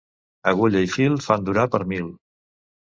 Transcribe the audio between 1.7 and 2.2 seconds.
per mil.